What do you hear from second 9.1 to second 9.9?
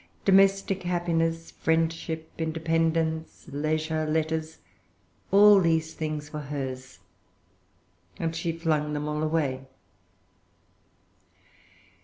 away.